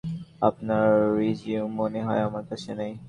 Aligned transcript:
আপনার 0.41 0.87
রিজিউম 1.17 1.69
মনে 1.75 1.99
হয় 2.03 2.21
আমার 2.21 2.43
কাছে 2.49 2.71
নেই। 2.75 2.93